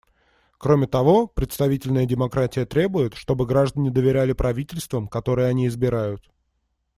[0.57, 6.27] Кроме того, представительная демократия требует, чтобы граждане доверяли правительствам, которые они избирают.